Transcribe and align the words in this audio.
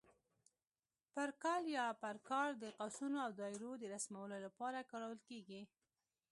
پر 1.13 1.29
کال 1.43 1.63
یا 1.77 1.85
پر 2.01 2.15
کار 2.29 2.49
د 2.63 2.65
قوسونو 2.77 3.17
او 3.25 3.31
دایرو 3.39 3.71
د 3.79 3.83
رسمولو 3.93 4.37
لپاره 4.45 4.87
کارول 4.91 5.19
کېږي. 5.29 5.61